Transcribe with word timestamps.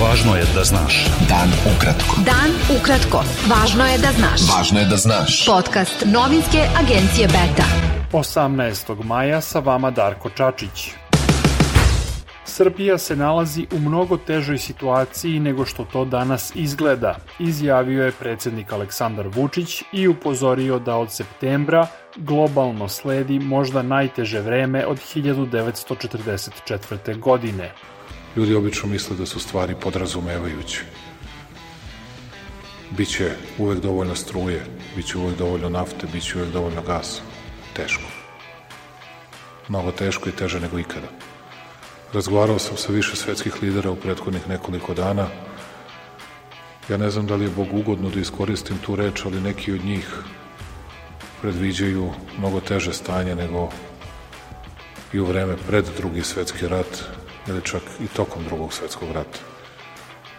Važno 0.00 0.32
je 0.36 0.44
da 0.54 0.62
znaš. 0.64 1.06
Dan 1.28 1.50
ukratko. 1.68 2.16
Dan 2.24 2.54
ukratko. 2.72 3.20
Važno 3.50 3.84
je 3.84 3.98
da 3.98 4.12
znaš. 4.16 4.40
Važno 4.48 4.80
je 4.80 4.86
da 4.88 4.96
znaš. 4.96 5.46
Podcast 5.46 6.04
novinske 6.06 6.62
agencije 6.80 7.28
Beta. 7.28 7.66
18. 8.12 9.04
maja 9.04 9.40
sa 9.40 9.60
vama 9.60 9.90
Darko 9.90 10.30
Čačić. 10.30 10.90
Srbija 12.44 12.98
se 12.98 13.16
nalazi 13.16 13.66
u 13.72 13.78
mnogo 13.78 14.16
težoj 14.16 14.58
situaciji 14.58 15.40
nego 15.40 15.66
što 15.66 15.84
to 15.84 16.04
danas 16.04 16.52
izgleda, 16.54 17.16
izjavio 17.38 18.04
je 18.04 18.12
predsednik 18.12 18.72
Aleksandar 18.72 19.28
Vučić 19.28 19.82
i 19.92 20.08
upozorio 20.08 20.78
da 20.78 20.96
od 20.96 21.12
septembra 21.12 21.86
globalno 22.16 22.88
sledi 22.88 23.38
možda 23.38 23.82
najteže 23.82 24.40
vreme 24.40 24.86
od 24.86 24.98
1944. 25.14 27.18
godine. 27.18 27.72
Ljudi 28.36 28.54
obično 28.54 28.88
misle 28.88 29.16
da 29.16 29.26
su 29.26 29.40
stvari 29.40 29.74
podrazumevajuće. 29.80 30.80
Biće 32.90 33.30
uvek 33.58 33.80
dovoljno 33.80 34.14
struje, 34.14 34.66
biće 34.96 35.18
uvek 35.18 35.38
dovoljno 35.38 35.68
nafte, 35.68 36.06
biće 36.12 36.38
uvek 36.38 36.52
dovoljno 36.52 36.82
gasa. 36.82 37.22
Teško. 37.76 38.02
Mnogo 39.68 39.92
teško 39.92 40.28
i 40.28 40.32
teže 40.32 40.60
nego 40.60 40.78
ikada. 40.78 41.08
Razgovarao 42.12 42.58
sam 42.58 42.76
sa 42.76 42.92
više 42.92 43.16
svetskih 43.16 43.62
lidera 43.62 43.90
u 43.90 43.96
prethodnih 43.96 44.48
nekoliko 44.48 44.94
dana. 44.94 45.26
Ja 46.88 46.96
ne 46.96 47.10
znam 47.10 47.26
da 47.26 47.34
li 47.34 47.44
je 47.44 47.50
Bog 47.50 47.68
ugodno 47.72 48.10
da 48.10 48.20
iskoristim 48.20 48.78
tu 48.78 48.96
reč, 48.96 49.24
ali 49.24 49.40
neki 49.40 49.72
od 49.72 49.84
njih 49.84 50.08
predviđaju 51.40 52.10
mnogo 52.38 52.60
teže 52.60 52.92
stanje 52.92 53.34
nego 53.34 53.68
i 55.12 55.20
u 55.20 55.24
vreme 55.24 55.56
pred 55.66 55.84
drugi 55.96 56.22
svetski 56.22 56.68
rat 56.68 57.19
ili 57.48 57.62
čak 57.64 57.82
i 58.00 58.06
tokom 58.06 58.44
drugog 58.44 58.72
svetskog 58.72 59.08
rata. 59.12 59.38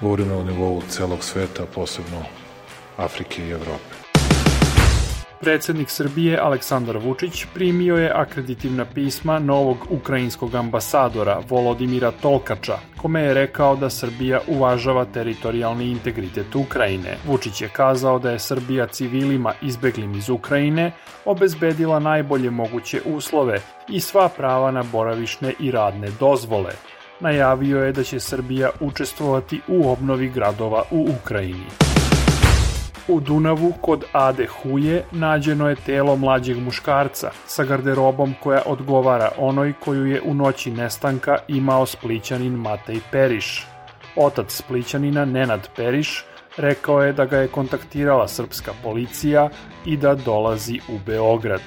Govorimo 0.00 0.38
o 0.38 0.44
nivou 0.44 0.82
celog 0.88 1.24
sveta, 1.24 1.66
posebno 1.74 2.24
Afrike 2.96 3.46
i 3.46 3.50
Evrope. 3.50 3.99
Predsednik 5.40 5.90
Srbije 5.90 6.38
Aleksandar 6.38 6.96
Vučić 6.96 7.46
primio 7.54 7.96
je 7.96 8.12
akreditivna 8.14 8.84
pisma 8.84 9.38
novog 9.38 9.76
ukrajinskog 9.90 10.54
ambasadora 10.54 11.40
Volodimira 11.48 12.10
Tolkača, 12.10 12.78
kome 12.96 13.22
je 13.22 13.34
rekao 13.34 13.76
da 13.76 13.90
Srbija 13.90 14.40
uvažava 14.48 15.04
teritorijalni 15.04 15.90
integritet 15.90 16.54
Ukrajine. 16.54 17.16
Vučić 17.26 17.60
je 17.62 17.68
kazao 17.68 18.18
da 18.18 18.30
je 18.30 18.38
Srbija 18.38 18.86
civilima 18.86 19.54
izbeglim 19.62 20.14
iz 20.14 20.28
Ukrajine 20.28 20.92
obezbedila 21.24 21.98
najbolje 21.98 22.50
moguće 22.50 23.00
uslove 23.06 23.60
i 23.88 24.00
sva 24.00 24.28
prava 24.28 24.70
na 24.70 24.82
boravišne 24.92 25.54
i 25.58 25.70
radne 25.70 26.08
dozvole. 26.20 26.72
Najavio 27.20 27.84
je 27.84 27.92
da 27.92 28.02
će 28.02 28.20
Srbija 28.20 28.70
učestvovati 28.80 29.60
u 29.68 29.90
obnovi 29.90 30.28
gradova 30.28 30.82
u 30.90 31.08
Ukrajini. 31.20 31.99
U 33.10 33.20
Dunavu 33.20 33.72
kod 33.80 34.04
Ade 34.12 34.46
Huje 34.46 35.04
nađeno 35.12 35.68
je 35.68 35.76
telo 35.76 36.16
mlađeg 36.16 36.58
muškarca 36.58 37.30
sa 37.46 37.64
garderobom 37.64 38.34
koja 38.42 38.62
odgovara 38.66 39.30
onoj 39.38 39.72
koju 39.84 40.06
je 40.06 40.20
u 40.22 40.34
noći 40.34 40.70
nestanka 40.70 41.36
imao 41.48 41.86
splićanin 41.86 42.52
Matej 42.52 43.00
Periš. 43.12 43.66
Otac 44.16 44.52
splićanina 44.52 45.24
Nenad 45.24 45.68
Periš 45.76 46.24
rekao 46.56 47.02
je 47.02 47.12
da 47.12 47.24
ga 47.24 47.38
je 47.38 47.48
kontaktirala 47.48 48.28
srpska 48.28 48.72
policija 48.82 49.48
i 49.86 49.96
da 49.96 50.14
dolazi 50.14 50.80
u 50.88 50.98
Beograd. 51.06 51.62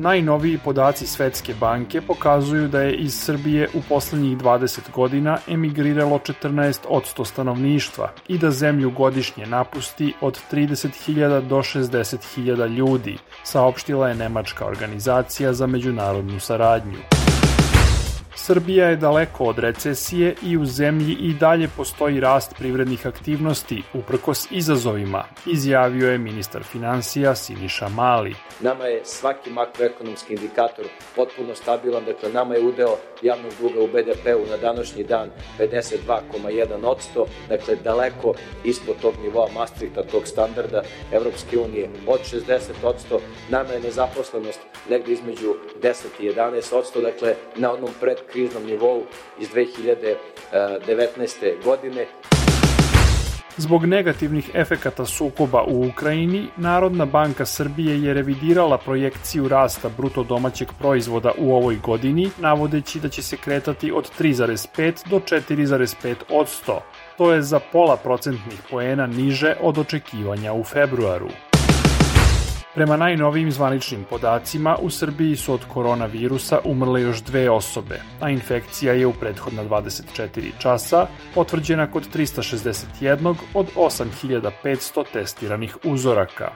Najnoviji 0.00 0.58
podaci 0.64 1.06
Svetske 1.06 1.54
banke 1.60 2.00
pokazuju 2.00 2.68
da 2.68 2.80
je 2.80 2.94
iz 2.94 3.14
Srbije 3.14 3.68
u 3.74 3.82
poslednjih 3.88 4.38
20 4.38 4.90
godina 4.94 5.38
emigriralo 5.48 6.18
14% 6.18 7.24
stanovništva 7.24 8.12
i 8.28 8.38
da 8.38 8.50
zemlju 8.50 8.90
godišnje 8.90 9.46
napusti 9.46 10.14
od 10.20 10.40
30.000 10.52 11.48
do 11.48 11.56
60.000 11.56 12.68
ljudi, 12.68 13.18
saopštila 13.42 14.08
je 14.08 14.14
Nemačka 14.14 14.66
organizacija 14.66 15.52
za 15.52 15.66
međunarodnu 15.66 16.40
saradnju. 16.40 17.19
Srbija 18.50 18.86
je 18.88 18.96
daleko 18.96 19.44
od 19.44 19.58
recesije 19.58 20.34
i 20.42 20.56
u 20.56 20.64
zemlji 20.64 21.16
i 21.20 21.34
dalje 21.34 21.68
postoji 21.76 22.20
rast 22.20 22.54
privrednih 22.58 23.06
aktivnosti 23.06 23.82
uprkos 23.94 24.46
izazovima, 24.50 25.24
izjavio 25.46 26.10
je 26.10 26.18
ministar 26.18 26.62
financija 26.62 27.34
Siniša 27.34 27.88
Mali. 27.88 28.34
Nama 28.60 28.84
je 28.84 29.00
svaki 29.04 29.50
makroekonomski 29.50 30.34
indikator 30.34 30.84
potpuno 31.16 31.54
stabilan, 31.54 32.04
dakle 32.04 32.32
nama 32.32 32.54
je 32.54 32.60
udeo 32.60 32.96
javnog 33.22 33.52
duga 33.60 33.80
u 33.80 33.86
BDP-u 33.86 34.50
na 34.50 34.56
današnji 34.56 35.04
dan 35.04 35.30
52,1%, 35.58 37.26
dakle 37.48 37.76
daleko 37.76 38.34
ispod 38.64 38.96
tog 39.02 39.14
nivoa 39.22 39.48
Maastrichta, 39.54 40.02
tog 40.02 40.26
standarda 40.26 40.82
Evropske 41.12 41.58
unije 41.58 41.88
od 42.06 42.20
60%, 42.20 43.18
nama 43.50 43.72
je 43.72 43.80
nezaposlenost 43.80 44.60
negde 44.90 45.12
između 45.12 45.54
10 45.82 45.94
i 46.20 46.30
11%, 46.30 47.02
dakle 47.02 47.34
na 47.56 47.72
onom 47.72 47.90
predkriznom 48.40 48.66
nivou 48.66 49.02
iz 49.38 49.48
2019. 49.48 51.64
godine. 51.64 52.06
Zbog 53.56 53.86
negativnih 53.86 54.50
efekata 54.54 55.06
sukoba 55.06 55.62
u 55.62 55.88
Ukrajini, 55.88 56.46
Narodna 56.56 57.04
banka 57.04 57.46
Srbije 57.46 58.02
je 58.02 58.14
revidirala 58.14 58.78
projekciju 58.78 59.48
rasta 59.48 59.88
bruto 59.96 60.22
domaćeg 60.22 60.68
proizvoda 60.78 61.32
u 61.38 61.54
ovoj 61.54 61.76
godini, 61.76 62.30
navodeći 62.38 63.00
da 63.00 63.08
će 63.08 63.22
se 63.22 63.36
kretati 63.36 63.92
od 63.92 64.10
3,5 64.18 65.08
do 65.10 65.18
4,5 65.18 66.14
od 66.30 66.46
100. 66.66 66.78
To 67.18 67.32
je 67.32 67.42
za 67.42 67.60
pola 67.72 67.96
procentnih 67.96 68.60
poena 68.70 69.06
niže 69.06 69.56
od 69.60 69.78
očekivanja 69.78 70.52
u 70.52 70.64
februaru. 70.64 71.49
Prema 72.74 72.96
najnovijim 72.96 73.52
zvaničnim 73.52 74.04
podacima, 74.10 74.76
u 74.82 74.90
Srbiji 74.90 75.36
su 75.36 75.54
od 75.54 75.60
koronavirusa 75.72 76.58
umrle 76.64 77.02
još 77.02 77.22
dve 77.22 77.50
osobe, 77.50 78.00
a 78.20 78.30
infekcija 78.30 78.92
je 78.92 79.06
u 79.06 79.12
prethodna 79.12 79.64
24 79.64 80.50
časa 80.58 81.06
potvrđena 81.34 81.90
kod 81.90 82.14
361 82.14 83.34
od 83.54 83.66
8500 83.76 85.04
testiranih 85.12 85.76
uzoraka. 85.84 86.50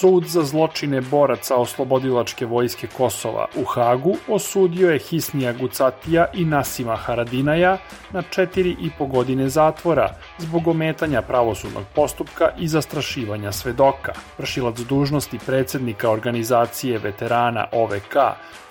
Sud 0.00 0.24
za 0.24 0.42
zločine 0.42 1.00
boraca 1.00 1.56
oslobodilačke 1.56 2.46
vojske 2.46 2.86
Kosova 2.86 3.46
u 3.56 3.64
Hagu 3.64 4.16
osudio 4.28 4.90
je 4.90 4.98
Hisnija 4.98 5.52
Gucatija 5.52 6.26
i 6.34 6.44
Nasima 6.44 6.96
Haradinaja 6.96 7.78
na 8.12 8.22
4,5 8.22 9.08
godine 9.08 9.48
zatvora 9.48 10.14
zbog 10.38 10.68
ometanja 10.68 11.22
pravosudnog 11.22 11.84
postupka 11.94 12.48
i 12.58 12.68
zastrašivanja 12.68 13.52
svedoka. 13.52 14.12
Vršilac 14.38 14.78
dužnosti 14.78 15.38
predsednika 15.46 16.10
organizacije 16.10 16.98
veterana 16.98 17.66
OVK 17.72 18.16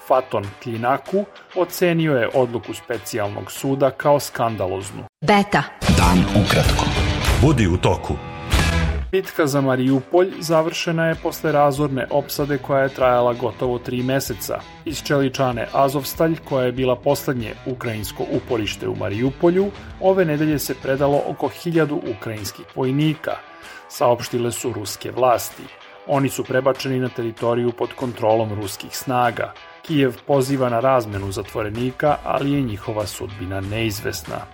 Faton 0.07 0.45
Klinaku 0.63 1.25
ocenio 1.55 2.13
je 2.13 2.29
odluku 2.33 2.73
specijalnog 2.73 3.51
suda 3.51 3.91
kao 3.91 4.19
skandaloznu. 4.19 5.03
Beta. 5.21 5.63
Dan 5.97 6.43
ukratko. 6.43 6.85
Budi 7.41 7.67
u 7.67 7.77
toku. 7.77 8.28
Bitka 9.11 9.47
za 9.47 9.61
Mariupolj 9.61 10.31
završena 10.39 11.05
je 11.05 11.15
posle 11.15 11.51
razorne 11.51 12.07
opsade 12.11 12.57
koja 12.57 12.83
je 12.83 12.89
trajala 12.89 13.33
gotovo 13.33 13.79
tri 13.79 14.03
meseca. 14.03 14.59
Iz 14.85 15.03
Čeličane 15.03 15.67
Azovstalj, 15.73 16.37
koja 16.49 16.65
je 16.65 16.71
bila 16.71 16.95
poslednje 16.95 17.53
ukrajinsko 17.65 18.25
uporište 18.31 18.87
u 18.87 18.95
Mariupolju, 18.95 19.71
ove 20.01 20.25
nedelje 20.25 20.59
se 20.59 20.75
predalo 20.75 21.21
oko 21.27 21.47
hiljadu 21.47 22.01
ukrajinskih 22.17 22.65
vojnika, 22.75 23.31
saopštile 23.87 24.51
su 24.51 24.73
ruske 24.73 25.11
vlasti. 25.11 25.63
Oni 26.07 26.29
su 26.29 26.43
prebačeni 26.43 26.99
na 26.99 27.09
teritoriju 27.09 27.71
pod 27.71 27.93
kontrolom 27.93 28.53
ruskih 28.61 28.97
snaga. 28.97 29.53
Kijev 29.81 30.13
poziva 30.27 30.69
na 30.69 30.79
razmenu 30.79 31.31
zatvorenika, 31.31 32.17
ali 32.23 32.51
je 32.51 32.61
njihova 32.61 33.05
sudbina 33.05 33.61
neizvesna. 33.61 34.45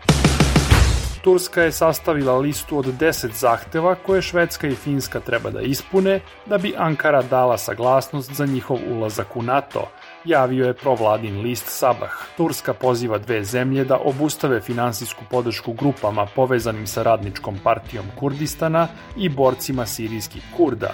Turska 1.25 1.61
je 1.61 1.71
sastavila 1.71 2.37
listu 2.37 2.77
od 2.77 2.85
10 2.85 3.31
zahteva 3.39 3.95
koje 3.95 4.21
Švedska 4.21 4.67
i 4.67 4.75
Finska 4.75 5.19
treba 5.19 5.49
da 5.49 5.61
ispune 5.61 6.19
da 6.45 6.57
bi 6.57 6.73
Ankara 6.77 7.21
dala 7.21 7.57
saglasnost 7.57 8.33
za 8.33 8.45
njihov 8.45 8.77
ulazak 8.91 9.35
u 9.35 9.41
NATO, 9.41 9.87
javio 10.25 10.67
je 10.67 10.73
provladin 10.73 11.41
list 11.41 11.65
Sabah. 11.67 12.11
Turska 12.37 12.73
poziva 12.73 13.17
dve 13.17 13.43
zemlje 13.43 13.85
da 13.85 13.97
obustave 13.97 14.61
finansijsku 14.61 15.23
podršku 15.31 15.73
grupama 15.73 16.27
povezanim 16.35 16.87
sa 16.87 17.03
radničkom 17.03 17.59
partijom 17.63 18.05
Kurdistana 18.19 18.87
i 19.17 19.29
borcima 19.29 19.85
sirijskih 19.85 20.43
Kurda, 20.57 20.93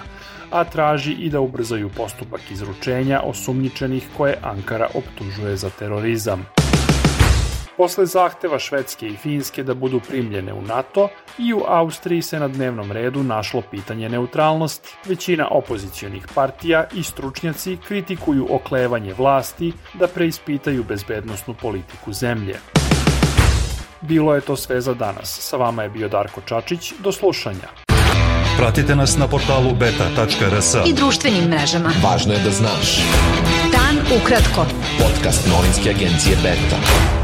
a 0.50 0.64
traži 0.64 1.12
i 1.12 1.30
da 1.30 1.40
ubrzaju 1.40 1.90
postupak 1.96 2.40
izručenja 2.50 3.20
osumnjičenih 3.24 4.08
koje 4.16 4.38
Ankara 4.42 4.88
optužuje 4.94 5.56
za 5.56 5.70
terorizam. 5.70 6.61
Posle 7.76 8.06
zahteva 8.06 8.58
Švedske 8.58 9.08
i 9.08 9.16
Finske 9.16 9.62
da 9.62 9.74
budu 9.74 10.00
primljene 10.00 10.52
u 10.52 10.62
NATO, 10.62 11.08
i 11.38 11.54
u 11.54 11.62
Austriji 11.68 12.22
se 12.22 12.40
na 12.40 12.48
dnevnom 12.48 12.92
redu 12.92 13.22
našlo 13.22 13.62
pitanje 13.70 14.08
neutralnosti. 14.08 14.96
Većina 15.04 15.48
opozicionih 15.50 16.26
partija 16.34 16.84
i 16.94 17.02
stručnjaci 17.02 17.78
kritikuju 17.88 18.46
oklevanje 18.50 19.14
vlasti 19.14 19.72
da 19.94 20.06
preispitaju 20.08 20.84
bezbednostnu 20.84 21.54
politiku 21.54 22.12
zemlje. 22.12 22.56
Bilo 24.00 24.34
je 24.34 24.40
to 24.40 24.56
sve 24.56 24.80
za 24.80 24.94
danas. 24.94 25.38
Sa 25.40 25.56
vama 25.56 25.82
je 25.82 25.88
bio 25.90 26.08
Darko 26.08 26.40
Čačić. 26.40 26.92
Do 26.98 27.12
slušanja. 27.12 27.68
Pratite 28.56 28.96
nas 28.96 29.16
na 29.16 29.28
portalu 29.28 29.74
beta.rs. 29.74 30.74
I 30.86 30.92
društvenim 30.92 31.44
mrežama. 31.44 31.92
Važno 32.02 32.32
je 32.32 32.38
da 32.38 32.50
znaš. 32.50 32.98
Dan 33.72 34.20
ukratko. 34.20 34.66
Podcast 34.98 35.48
novinske 35.48 35.90
agencije 35.90 36.36
Beta. 36.42 37.21